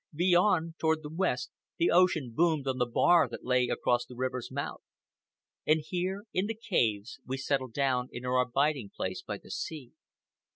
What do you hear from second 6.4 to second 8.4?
the caves, we settled down in our